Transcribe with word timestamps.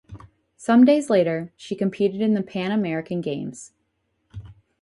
Some 0.57 0.83
days 0.83 1.11
later, 1.11 1.53
she 1.55 1.75
competed 1.75 2.21
in 2.21 2.33
the 2.33 2.41
Pan 2.41 2.71
American 2.71 3.21
Games. 3.21 3.71